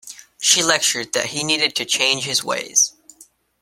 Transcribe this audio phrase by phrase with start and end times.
[0.41, 2.93] She lectured that he needed to change his ways.